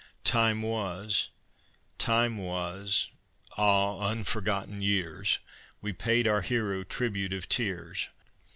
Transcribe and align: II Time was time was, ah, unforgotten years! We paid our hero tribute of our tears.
II 0.03 0.07
Time 0.23 0.61
was 0.63 1.29
time 1.99 2.37
was, 2.39 3.11
ah, 3.55 3.99
unforgotten 3.99 4.81
years! 4.81 5.37
We 5.79 5.93
paid 5.93 6.27
our 6.27 6.41
hero 6.41 6.83
tribute 6.83 7.33
of 7.33 7.43
our 7.43 7.47
tears. 7.47 8.09